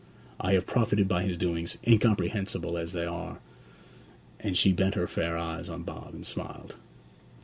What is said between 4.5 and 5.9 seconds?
she bent her fair eyes on